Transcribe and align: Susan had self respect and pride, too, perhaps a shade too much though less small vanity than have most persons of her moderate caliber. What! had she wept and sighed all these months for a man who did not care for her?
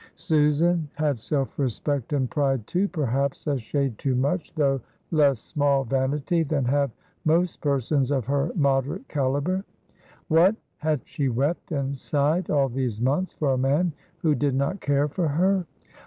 Susan 0.15 0.89
had 0.95 1.19
self 1.19 1.59
respect 1.59 2.11
and 2.11 2.31
pride, 2.31 2.65
too, 2.65 2.87
perhaps 2.87 3.45
a 3.45 3.55
shade 3.59 3.95
too 3.99 4.15
much 4.15 4.51
though 4.55 4.81
less 5.11 5.37
small 5.39 5.83
vanity 5.83 6.41
than 6.41 6.65
have 6.65 6.89
most 7.23 7.61
persons 7.61 8.09
of 8.09 8.25
her 8.25 8.49
moderate 8.55 9.07
caliber. 9.07 9.63
What! 10.27 10.55
had 10.77 11.01
she 11.05 11.29
wept 11.29 11.71
and 11.71 11.95
sighed 11.95 12.49
all 12.49 12.67
these 12.69 12.99
months 12.99 13.33
for 13.33 13.53
a 13.53 13.59
man 13.59 13.93
who 14.17 14.33
did 14.33 14.55
not 14.55 14.81
care 14.81 15.07
for 15.07 15.27
her? 15.27 15.67